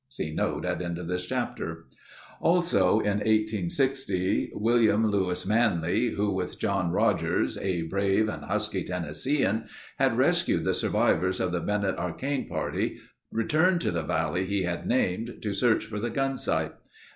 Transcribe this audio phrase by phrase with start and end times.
[0.09, 1.85] (See note at end of this chapter.)
[2.39, 9.65] Also in 1860 William Lewis Manly who with John Rogers, a brave and husky Tennessean
[9.99, 12.97] had rescued the survivors of the Bennett Arcane party,
[13.31, 16.71] returned to the valley he had named, to search for the Gunsight.